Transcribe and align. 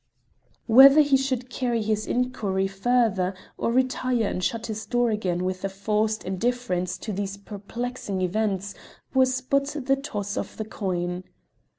Whether 0.65 1.01
he 1.01 1.15
should 1.15 1.47
carry 1.51 1.83
his 1.83 2.07
inquiry 2.07 2.65
further 2.65 3.35
or 3.55 3.71
retire 3.71 4.25
and 4.25 4.43
shut 4.43 4.65
his 4.65 4.87
door 4.87 5.11
again 5.11 5.43
with 5.45 5.63
a 5.63 5.69
forced 5.69 6.23
indifference 6.23 6.97
to 6.97 7.13
these 7.13 7.37
perplexing 7.37 8.23
events 8.23 8.73
was 9.13 9.41
but 9.41 9.77
the 9.85 9.95
toss 9.97 10.37
of 10.37 10.59
a 10.59 10.65
coin. 10.65 11.23